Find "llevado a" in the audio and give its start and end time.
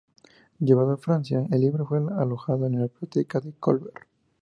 0.57-0.97